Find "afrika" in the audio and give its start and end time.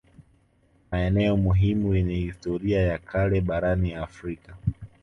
3.93-4.57